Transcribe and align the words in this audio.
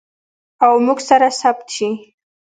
او 0.65 0.73
موږ 0.85 0.99
سره 1.09 1.27
ثبت 1.39 1.67
شي. 1.75 1.89